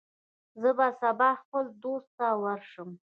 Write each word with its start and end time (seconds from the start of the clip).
زه 0.61 0.69
به 0.77 0.87
سبا 0.99 1.29
خپل 1.41 1.65
دوست 1.83 2.09
ته 2.17 2.27
ورشم. 2.43 2.89